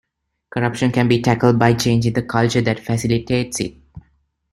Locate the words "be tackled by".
1.07-1.75